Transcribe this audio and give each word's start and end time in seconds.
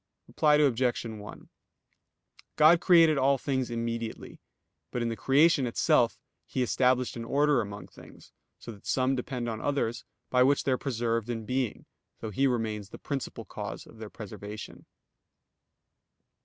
Reply 0.27 0.55
Obj. 0.55 1.05
1: 1.05 1.49
God 2.55 2.81
created 2.81 3.19
all 3.19 3.37
things 3.37 3.69
immediately, 3.69 4.39
but 4.89 5.03
in 5.03 5.09
the 5.09 5.15
creation 5.15 5.67
itself 5.67 6.17
He 6.47 6.63
established 6.63 7.15
an 7.15 7.23
order 7.23 7.61
among 7.61 7.85
things, 7.89 8.31
so 8.57 8.71
that 8.71 8.87
some 8.87 9.15
depend 9.15 9.47
on 9.47 9.61
others, 9.61 10.03
by 10.31 10.41
which 10.41 10.63
they 10.63 10.71
are 10.71 10.77
preserved 10.79 11.29
in 11.29 11.45
being, 11.45 11.85
though 12.19 12.31
He 12.31 12.47
remains 12.47 12.89
the 12.89 12.97
principal 12.97 13.45
cause 13.45 13.85
of 13.85 13.99
their 13.99 14.09
preservation. 14.09 14.87